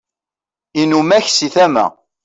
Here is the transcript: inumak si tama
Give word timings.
inumak 0.81 1.25
si 1.35 1.47
tama 1.55 1.85